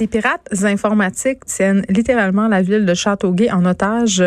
Des 0.00 0.06
pirates 0.06 0.48
informatiques 0.62 1.44
tiennent 1.44 1.84
littéralement 1.90 2.48
la 2.48 2.62
ville 2.62 2.86
de 2.86 2.94
Châteauguay 2.94 3.50
en 3.50 3.66
otage 3.66 4.24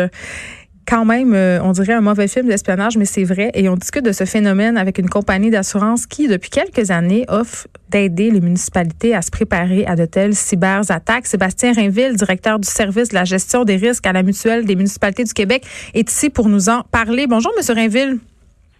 quand 0.86 1.04
même, 1.04 1.34
euh, 1.34 1.60
on 1.62 1.72
dirait 1.72 1.94
un 1.94 2.00
mauvais 2.00 2.28
film 2.28 2.46
d'espionnage, 2.46 2.96
mais 2.96 3.06
c'est 3.06 3.24
vrai. 3.24 3.50
Et 3.54 3.68
on 3.68 3.74
discute 3.74 4.04
de 4.04 4.12
ce 4.12 4.24
phénomène 4.24 4.76
avec 4.76 4.98
une 4.98 5.08
compagnie 5.08 5.50
d'assurance 5.50 6.06
qui, 6.06 6.28
depuis 6.28 6.50
quelques 6.50 6.92
années, 6.92 7.24
offre 7.28 7.66
d'aider 7.88 8.30
les 8.30 8.40
municipalités 8.40 9.14
à 9.16 9.22
se 9.22 9.30
préparer 9.30 9.84
à 9.86 9.96
de 9.96 10.04
telles 10.04 10.34
cyberattaques. 10.34 11.26
Sébastien 11.26 11.72
Rainville, 11.72 12.14
directeur 12.14 12.60
du 12.60 12.68
service 12.68 13.08
de 13.08 13.14
la 13.14 13.24
gestion 13.24 13.64
des 13.64 13.76
risques 13.76 14.06
à 14.06 14.12
la 14.12 14.22
mutuelle 14.22 14.64
des 14.66 14.76
municipalités 14.76 15.24
du 15.24 15.32
Québec, 15.32 15.64
est 15.94 16.08
ici 16.08 16.30
pour 16.30 16.48
nous 16.48 16.68
en 16.68 16.82
parler. 16.82 17.26
Bonjour, 17.26 17.52
Monsieur 17.56 17.74
Rainville. 17.74 18.18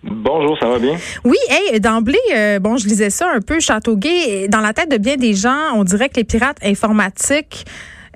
Bonjour, 0.07 0.59
ça 0.61 0.69
va 0.69 0.79
bien? 0.79 0.97
Oui, 1.25 1.39
hey, 1.49 1.81
d'emblée, 1.81 2.19
euh, 2.35 2.59
bon, 2.59 2.77
je 2.77 2.87
lisais 2.87 3.09
ça 3.09 3.27
un 3.35 3.41
peu, 3.41 3.59
Châteauguay. 3.59 4.49
Dans 4.49 4.61
la 4.61 4.75
tête 4.75 4.91
de 4.91 4.99
bien 4.99 5.17
des 5.17 5.33
gens, 5.33 5.73
on 5.75 5.83
dirait 5.83 6.11
que 6.11 6.17
les 6.17 6.25
pirates 6.25 6.59
informatiques 6.63 7.65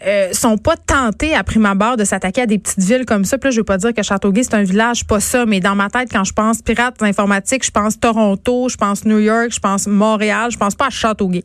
euh, 0.06 0.33
sont 0.33 0.59
pas 0.59 0.77
tentés 0.77 1.34
à 1.34 1.42
prime 1.42 1.64
abord 1.64 1.97
de 1.97 2.05
s'attaquer 2.05 2.42
à 2.42 2.47
des 2.47 2.58
petites 2.58 2.83
villes 2.83 3.06
comme 3.06 3.25
ça. 3.25 3.39
Puis 3.39 3.48
là, 3.48 3.50
je 3.53 3.61
veux 3.61 3.64
pas 3.64 3.78
dire 3.78 3.95
que 3.95 4.03
Châteauguay 4.03 4.42
c'est 4.42 4.55
un 4.55 4.62
village, 4.62 5.06
pas 5.06 5.20
ça, 5.20 5.47
mais 5.47 5.61
dans 5.61 5.75
ma 5.75 5.89
tête 5.89 6.11
quand 6.12 6.25
je 6.25 6.33
pense 6.34 6.61
pirates 6.61 7.03
informatiques, 7.03 7.64
je 7.64 7.70
pense 7.70 7.98
Toronto, 7.98 8.69
je 8.69 8.77
pense 8.77 9.06
New 9.06 9.19
York, 9.19 9.48
je 9.50 9.61
pense 9.61 9.86
Montréal, 9.86 10.50
je 10.50 10.58
pense 10.58 10.75
pas 10.75 10.86
à 10.86 10.91
Châteauguay. 10.91 11.45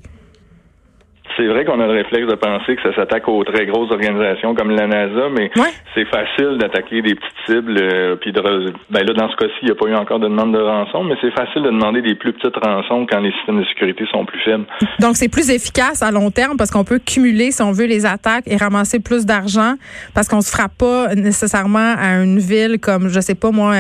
C'est 1.38 1.48
vrai 1.48 1.66
qu'on 1.66 1.80
a 1.80 1.88
le 1.88 1.94
réflexe 1.94 2.28
de 2.28 2.36
penser 2.36 2.76
que 2.76 2.82
ça 2.84 2.96
s'attaque 2.96 3.28
aux 3.28 3.44
très 3.44 3.66
grosses 3.66 3.92
organisations 3.92 4.54
comme 4.56 4.72
la 4.72 4.88
NASA, 4.88 5.30
mais 5.32 5.50
c'est 5.96 6.06
facile 6.06 6.58
d'attaquer 6.60 7.02
des 7.02 7.16
petites 7.16 7.46
cibles. 7.48 7.78
Euh, 7.82 8.16
puis 8.16 8.32
de, 8.32 8.42
ben 8.90 9.06
là, 9.06 9.14
dans 9.14 9.30
ce 9.30 9.36
cas-ci, 9.38 9.54
il 9.62 9.66
n'y 9.66 9.72
a 9.72 9.76
pas 9.76 9.88
eu 9.88 9.96
encore 9.96 10.20
de 10.20 10.28
demande 10.28 10.54
de 10.54 10.62
rançon, 10.62 11.04
mais 11.04 11.16
c'est 11.22 11.32
facile 11.32 11.64
de 11.64 11.70
demander 11.70 12.02
des 12.02 12.16
plus 12.16 12.34
petites 12.34 12.56
rançons 12.58 13.06
quand 13.10 13.20
les 13.20 13.32
systèmes 13.32 13.60
de 13.60 13.66
sécurité 13.66 14.06
sont 14.12 14.26
plus 14.26 14.40
faibles. 14.42 14.66
Donc, 15.00 15.16
c'est 15.16 15.30
plus 15.30 15.50
efficace 15.50 16.02
à 16.04 16.12
long 16.12 16.32
terme 16.32 16.58
parce 16.58 16.72
qu'on 16.72 16.84
peut 16.84 17.00
cumuler, 17.00 17.52
si 17.52 17.62
on 17.62 17.72
veut, 17.72 17.86
les 17.86 18.06
attaques 18.06 18.46
et 18.48 18.58
ramasser 18.58 19.00
plus 19.00 19.26
d'argent 19.26 19.74
parce 20.14 20.28
qu'on 20.28 20.42
se 20.42 20.52
frappe 20.52 20.78
pas 20.78 21.16
nécessairement 21.16 21.96
à 21.98 22.24
une 22.24 22.40
ville 22.40 22.80
comme, 22.80 23.10
je 23.10 23.20
sais 23.20 23.36
pas 23.36 23.52
moi, 23.52 23.74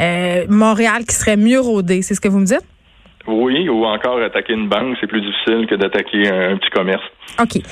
euh, 0.00 0.44
Montréal 0.48 1.04
qui 1.08 1.14
serait 1.14 1.36
mieux 1.36 1.60
rodée. 1.60 2.02
C'est 2.02 2.14
ce 2.14 2.20
que 2.20 2.28
vous 2.28 2.40
me 2.40 2.46
dites? 2.46 2.64
Oui, 3.26 3.68
ou 3.68 3.84
encore 3.84 4.20
attaquer 4.22 4.52
une 4.52 4.68
banque, 4.68 4.96
c'est 5.00 5.06
plus 5.06 5.20
difficile 5.20 5.66
que 5.66 5.74
d'attaquer 5.76 6.28
un, 6.28 6.56
petit 6.56 6.70
commerce. 6.70 7.02
OK. 7.40 7.62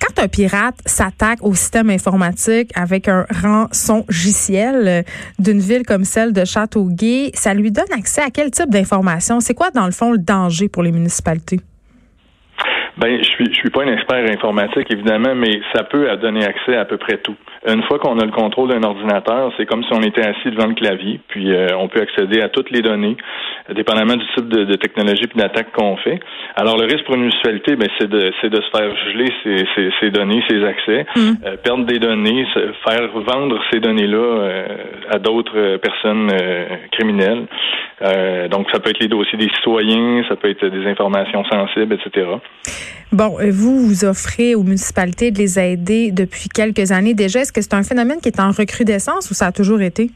Quand 0.00 0.22
un 0.22 0.28
pirate 0.28 0.76
s'attaque 0.86 1.38
au 1.42 1.54
système 1.54 1.90
informatique 1.90 2.70
avec 2.74 3.08
un 3.08 3.26
rançon 3.42 4.04
logiciel 4.08 5.04
d'une 5.38 5.58
ville 5.58 5.84
comme 5.86 6.04
celle 6.04 6.32
de 6.32 6.44
Châteauguay, 6.44 7.30
ça 7.34 7.54
lui 7.54 7.70
donne 7.70 7.92
accès 7.92 8.22
à 8.22 8.30
quel 8.30 8.50
type 8.50 8.70
d'informations? 8.70 9.40
C'est 9.40 9.54
quoi, 9.54 9.70
dans 9.70 9.86
le 9.86 9.92
fond, 9.92 10.12
le 10.12 10.18
danger 10.18 10.68
pour 10.68 10.82
les 10.82 10.92
municipalités? 10.92 11.60
Ben, 12.98 13.18
je 13.18 13.28
suis, 13.28 13.46
je 13.46 13.58
suis 13.58 13.70
pas 13.70 13.84
un 13.84 13.92
expert 13.92 14.24
informatique, 14.30 14.90
évidemment, 14.90 15.34
mais 15.34 15.60
ça 15.74 15.84
peut 15.84 16.08
donner 16.16 16.44
accès 16.44 16.76
à, 16.76 16.80
à 16.80 16.84
peu 16.86 16.96
près 16.96 17.18
tout. 17.18 17.36
Une 17.66 17.82
fois 17.82 17.98
qu'on 17.98 18.18
a 18.18 18.24
le 18.24 18.30
contrôle 18.30 18.68
d'un 18.68 18.82
ordinateur, 18.82 19.52
c'est 19.56 19.66
comme 19.66 19.82
si 19.82 19.92
on 19.92 20.02
était 20.02 20.24
assis 20.24 20.50
devant 20.50 20.68
le 20.68 20.74
clavier, 20.74 21.20
puis 21.28 21.52
euh, 21.52 21.68
on 21.78 21.88
peut 21.88 22.00
accéder 22.00 22.40
à 22.40 22.48
toutes 22.48 22.70
les 22.70 22.80
données, 22.80 23.16
dépendamment 23.74 24.14
du 24.14 24.24
type 24.36 24.48
de, 24.48 24.64
de 24.64 24.74
technologie 24.76 25.24
et 25.24 25.38
d'attaque 25.38 25.72
qu'on 25.72 25.96
fait. 25.96 26.20
Alors, 26.54 26.76
le 26.78 26.84
risque 26.84 27.04
pour 27.04 27.16
une 27.16 27.22
municipalité, 27.22 27.74
ben, 27.74 27.88
c'est 27.98 28.08
de, 28.08 28.32
c'est 28.40 28.50
de 28.50 28.60
se 28.60 28.70
faire 28.70 28.96
geler 29.08 29.32
ces, 29.42 29.66
ces, 29.74 29.90
ces 30.00 30.10
données, 30.10 30.42
ces 30.48 30.64
accès, 30.64 31.06
mmh. 31.16 31.20
euh, 31.44 31.56
perdre 31.56 31.84
des 31.86 31.98
données, 31.98 32.46
se 32.54 32.72
faire 32.88 33.08
vendre 33.12 33.58
ces 33.72 33.80
données-là 33.80 34.16
euh, 34.16 34.66
à 35.10 35.18
d'autres 35.18 35.78
personnes 35.78 36.30
criminelles. 36.92 37.46
Donc, 38.00 38.66
ça 38.72 38.80
peut 38.80 38.90
être 38.90 39.00
les 39.00 39.08
dossiers 39.08 39.38
des 39.38 39.48
citoyens, 39.56 40.22
ça 40.28 40.36
peut 40.36 40.50
être 40.50 40.66
des 40.66 40.86
informations 40.86 41.44
sensibles, 41.44 41.94
etc. 41.94 42.26
Bon, 43.12 43.38
euh, 43.40 43.50
vous, 43.50 43.86
vous 43.86 44.04
offrez 44.04 44.54
aux 44.54 44.62
municipalités 44.62 45.30
de 45.30 45.38
les 45.38 45.58
aider 45.58 46.10
depuis 46.10 46.48
quelques 46.48 46.92
années 46.92 47.14
déjà. 47.14 47.40
Est-ce 47.40 47.52
que 47.52 47.62
c'est 47.62 47.74
un 47.74 47.82
phénomène 47.82 48.20
qui 48.20 48.28
est 48.28 48.40
en 48.40 48.50
recrudescence 48.50 49.30
ou 49.30 49.34
ça 49.34 49.46
a 49.46 49.52
toujours 49.52 49.80
été? 49.80 50.10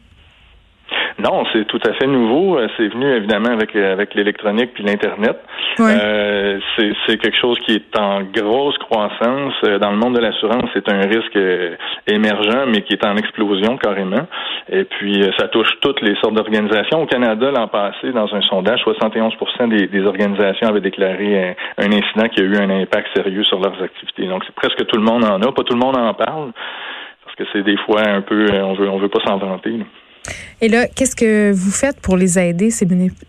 Non, 1.19 1.45
c'est 1.53 1.67
tout 1.67 1.81
à 1.87 1.93
fait 1.95 2.07
nouveau. 2.07 2.59
Euh, 2.59 2.69
c'est 2.77 2.89
venu 2.89 3.07
évidemment 3.13 3.51
avec 3.51 3.75
euh, 3.75 3.93
avec 3.93 4.15
l'électronique 4.15 4.73
puis 4.75 4.85
l'internet. 4.85 5.39
Euh, 5.81 6.59
c'est 6.77 7.17
quelque 7.19 7.37
chose 7.37 7.59
qui 7.61 7.75
est 7.75 7.99
en 7.99 8.23
grosse 8.23 8.77
croissance 8.79 9.55
dans 9.81 9.91
le 9.91 9.97
monde 9.97 10.15
de 10.15 10.21
l'assurance. 10.21 10.65
C'est 10.75 10.89
un 10.91 11.01
risque 11.01 11.39
émergent, 12.07 12.67
mais 12.69 12.83
qui 12.83 12.95
est 12.95 13.05
en 13.05 13.17
explosion 13.17 13.77
carrément. 13.77 14.27
Et 14.71 14.85
puis 14.85 15.23
ça 15.39 15.49
touche 15.49 15.71
toutes 15.81 16.01
les 16.03 16.15
sortes 16.17 16.35
d'organisations. 16.35 17.03
Au 17.03 17.07
Canada, 17.07 17.51
l'an 17.51 17.69
passé, 17.69 18.13
dans 18.13 18.33
un 18.35 18.43
sondage, 18.43 18.81
71 18.81 19.35
des, 19.69 19.87
des 19.87 20.05
organisations 20.05 20.69
avaient 20.69 20.81
déclaré 20.81 21.57
un, 21.79 21.85
incident 21.87 22.29
qui 22.29 22.41
a 22.41 22.45
eu 22.45 22.57
un 22.57 22.71
impact 22.71 23.09
sérieux 23.17 23.45
sur 23.45 23.61
leurs 23.61 23.83
activités. 23.83 24.27
Donc 24.27 24.45
c'est 24.47 24.55
presque 24.55 24.87
tout 24.87 24.97
le 24.97 25.05
monde 25.05 25.25
en 25.25 25.41
a. 25.41 25.53
Pas 25.53 25.63
tout 25.63 25.75
le 25.75 25.81
monde 25.81 25.97
en 25.97 26.15
parle 26.15 26.53
parce 27.25 27.37
que 27.37 27.45
c'est 27.53 27.63
des 27.63 27.77
fois 27.79 28.03
un 28.07 28.23
peu 28.23 28.47
on 28.53 28.75
veut 28.75 28.89
on 28.89 28.99
veut 28.99 29.09
pas 29.09 29.21
s'en 29.25 29.37
vanter. 29.39 29.81
Et 30.61 30.69
là, 30.69 30.87
qu'est-ce 30.87 31.17
que 31.17 31.53
vous 31.53 31.71
faites 31.71 32.01
pour 32.01 32.17
les 32.17 32.39
aider, 32.39 32.71
ces 32.71 32.87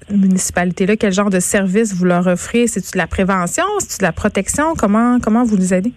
municipalités-là? 0.09 0.96
Quel 0.97 1.13
genre 1.13 1.29
de 1.29 1.40
service 1.40 1.94
vous 1.96 2.06
leur 2.06 2.28
offrez? 2.28 2.68
C'est-tu 2.68 2.91
de 2.91 2.97
la 2.97 3.07
prévention? 3.07 3.63
C'est-tu 3.79 4.00
de 4.00 4.03
la 4.03 4.12
protection? 4.12 4.74
Comment, 4.78 5.19
comment 5.19 5.44
vous 5.44 5.56
les 5.56 5.74
aidez? 5.74 5.94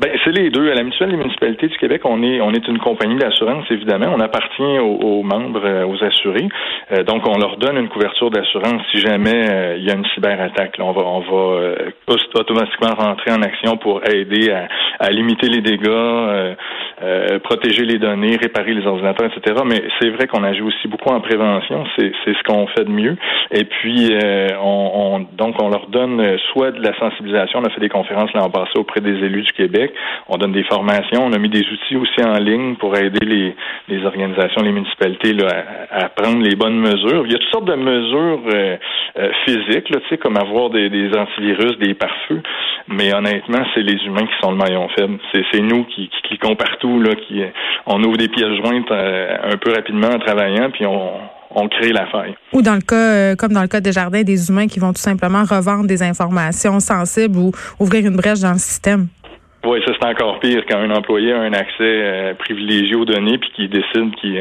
Ben, 0.00 0.10
c'est 0.24 0.30
les 0.30 0.48
deux. 0.48 0.70
À 0.70 0.74
la 0.74 0.82
Mutuelle 0.82 1.10
des 1.10 1.16
municipalités 1.16 1.68
du 1.68 1.76
Québec, 1.76 2.02
on 2.04 2.22
est 2.22 2.40
on 2.40 2.52
est 2.52 2.66
une 2.68 2.78
compagnie 2.78 3.16
d'assurance, 3.16 3.66
évidemment. 3.70 4.06
On 4.14 4.20
appartient 4.20 4.78
aux, 4.78 5.22
membres, 5.22 5.62
euh, 5.62 5.84
aux 5.84 6.02
assurés. 6.02 6.48
Euh, 6.92 7.02
donc, 7.02 7.26
on 7.26 7.36
leur 7.36 7.58
donne 7.58 7.76
une 7.76 7.88
couverture 7.88 8.30
d'assurance 8.30 8.80
si 8.92 9.00
jamais 9.00 9.50
euh, 9.50 9.76
il 9.76 9.84
y 9.84 9.90
a 9.90 9.94
une 9.94 10.06
cyberattaque. 10.14 10.76
On 10.78 10.92
va 10.92 11.02
on 11.02 11.20
va 11.20 11.74
automatiquement 12.34 12.94
rentrer 12.94 13.32
en 13.32 13.42
action 13.42 13.76
pour 13.76 14.00
aider 14.06 14.50
à 15.00 15.10
limiter 15.10 15.48
les 15.48 15.60
dégâts, 15.60 16.54
protéger 17.42 17.84
les 17.84 17.98
données, 17.98 18.36
réparer 18.36 18.74
les 18.74 18.86
ordinateurs, 18.86 19.30
etc. 19.34 19.62
Mais 19.64 19.82
c'est 20.00 20.10
vrai 20.10 20.26
qu'on 20.26 20.44
agit 20.44 20.62
aussi 20.62 20.88
beaucoup 20.88 21.10
en 21.10 21.20
prévention. 21.20 21.84
C'est 21.96 22.12
ce 22.26 22.42
qu'on 22.44 22.66
fait 22.68 22.84
de 22.84 22.90
mieux. 22.90 23.16
Et 23.50 23.64
puis, 23.64 24.10
on, 24.60 24.90
on, 24.94 25.26
donc 25.36 25.56
on 25.62 25.68
leur 25.68 25.86
donne 25.86 26.38
soit 26.52 26.72
de 26.72 26.82
la 26.82 26.96
sensibilisation. 26.98 27.60
On 27.60 27.64
a 27.64 27.70
fait 27.70 27.80
des 27.80 27.88
conférences 27.88 28.32
l'an 28.34 28.50
passé 28.50 28.72
auprès 28.76 29.00
des 29.00 29.16
élus 29.24 29.42
du 29.42 29.52
Québec 29.52 29.92
on 30.28 30.36
donne 30.36 30.52
des 30.52 30.64
formations. 30.64 31.24
On 31.24 31.32
a 31.32 31.38
mis 31.38 31.48
des 31.48 31.66
outils 31.66 31.96
aussi 31.96 32.22
en 32.22 32.38
ligne 32.38 32.76
pour 32.76 32.96
aider 32.96 33.24
les, 33.24 33.54
les 33.88 34.04
organisations, 34.04 34.62
les 34.62 34.72
municipalités 34.72 35.32
là, 35.32 35.64
à, 35.90 36.08
prendre 36.08 36.42
les 36.42 36.54
bonnes 36.54 36.78
mesures. 36.78 37.24
Il 37.26 37.32
y 37.32 37.34
a 37.34 37.38
toutes 37.38 37.50
sortes 37.50 37.68
de 37.68 37.74
mesures 37.74 38.40
euh, 38.54 38.76
euh, 39.18 39.30
physiques, 39.44 39.90
là, 39.90 39.98
comme 40.20 40.36
avoir 40.36 40.70
des, 40.70 40.88
des 40.88 41.10
antivirus, 41.16 41.78
des 41.78 41.94
pare-feux. 41.94 42.42
Mais 42.88 43.14
honnêtement, 43.14 43.64
c'est 43.74 43.82
les 43.82 44.02
humains 44.04 44.26
qui 44.26 44.32
sont 44.42 44.50
le 44.52 44.56
maillon 44.56 44.88
faible. 44.96 45.18
C'est 45.32 45.60
nous 45.60 45.84
qui, 45.84 46.08
qui, 46.08 46.22
cliquons 46.22 46.56
partout, 46.56 47.00
là, 47.00 47.14
qui 47.14 47.42
on 47.86 48.02
ouvre 48.02 48.16
des 48.16 48.28
pièces 48.28 48.56
jointes 48.62 48.90
euh, 48.90 49.36
un 49.52 49.56
peu 49.56 49.72
rapidement 49.72 50.08
en 50.08 50.18
travaillant, 50.18 50.70
puis 50.70 50.86
on, 50.86 51.12
on 51.50 51.68
crée 51.68 51.92
la 51.92 52.06
faille. 52.06 52.34
Ou 52.52 52.62
dans 52.62 52.74
le 52.74 52.80
cas, 52.80 53.36
comme 53.36 53.52
dans 53.52 53.62
le 53.62 53.68
cas 53.68 53.80
des 53.80 53.92
jardins, 53.92 54.22
des 54.22 54.48
humains 54.48 54.66
qui 54.66 54.78
vont 54.78 54.92
tout 54.92 55.00
simplement 55.00 55.42
revendre 55.42 55.86
des 55.86 56.02
informations 56.02 56.80
sensibles 56.80 57.38
ou 57.38 57.52
ouvrir 57.78 58.06
une 58.06 58.16
brèche 58.16 58.40
dans 58.40 58.52
le 58.52 58.58
système. 58.58 59.08
Oui, 59.64 59.78
ça 59.84 59.92
c'est 60.00 60.08
encore 60.08 60.40
pire 60.40 60.64
quand 60.68 60.78
un 60.78 60.90
employé 60.90 61.32
a 61.32 61.40
un 61.40 61.52
accès 61.52 61.72
euh, 61.80 62.34
privilégié 62.34 62.94
aux 62.94 63.04
données 63.04 63.36
puis 63.36 63.50
qui 63.54 63.68
décide 63.68 64.14
qui 64.16 64.38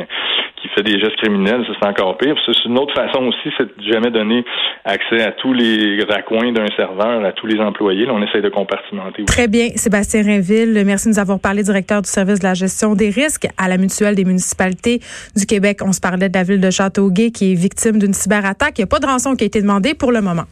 qui 0.62 0.68
fait 0.70 0.84
des 0.84 1.00
gestes 1.00 1.16
criminels, 1.18 1.66
c'est 1.68 1.88
encore 1.88 2.18
pire. 2.18 2.36
C'est 2.46 2.66
une 2.66 2.78
autre 2.78 2.94
façon 2.94 3.24
aussi, 3.26 3.50
c'est 3.58 3.66
de 3.66 3.92
jamais 3.92 4.12
donner 4.12 4.44
accès 4.86 5.22
à 5.24 5.32
tous 5.32 5.54
les 5.54 6.04
raccoins 6.04 6.52
d'un 6.52 6.68
serveur, 6.76 7.24
à 7.24 7.32
tous 7.32 7.48
les 7.48 7.60
employés. 7.60 8.06
Là, 8.06 8.14
on 8.14 8.22
essaie 8.22 8.42
de 8.42 8.50
compartimenter. 8.50 9.26
Très 9.26 9.48
bien, 9.48 9.70
Sébastien 9.76 10.24
Rainville, 10.24 10.82
merci 10.86 11.08
de 11.08 11.14
nous 11.14 11.20
avoir 11.20 11.40
parlé, 11.40 11.64
directeur 11.64 12.02
du 12.02 12.10
service 12.10 12.40
de 12.40 12.46
la 12.46 12.54
gestion 12.54 12.96
des 12.96 13.10
risques 13.10 13.48
à 13.58 13.68
la 13.68 13.78
mutuelle 13.78 14.16
des 14.16 14.26
municipalités 14.26 15.00
du 15.36 15.46
Québec. 15.46 15.80
On 15.84 15.94
se 15.94 16.02
parlait 16.02 16.30
de 16.30 16.38
la 16.38 16.44
ville 16.44 16.62
de 16.62 16.70
Châteauguay 16.70 17.32
qui 17.32 17.52
est 17.52 17.56
victime 17.56 18.00
d'une 18.00 18.14
cyberattaque. 18.14 18.78
Il 18.78 18.82
n'y 18.82 18.86
a 18.86 18.88
pas 18.88 19.00
de 19.00 19.06
rançon 19.06 19.36
qui 19.36 19.44
a 19.44 19.48
été 19.48 19.62
demandée 19.62 19.94
pour 19.94 20.12
le 20.12 20.22
moment. 20.22 20.44